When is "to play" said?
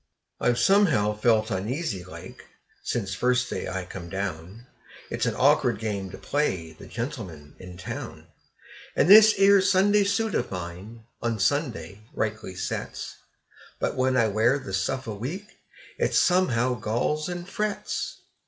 6.09-6.71